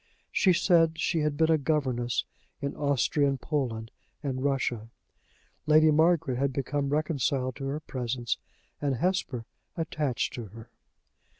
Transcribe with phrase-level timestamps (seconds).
[0.31, 2.25] She said she had been a governess
[2.59, 3.91] in Austrian Poland
[4.23, 4.89] and Russia.
[5.67, 8.39] Lady Margaret had become reconciled to her presence,
[8.81, 9.45] and Hesper
[9.77, 10.71] attached to her.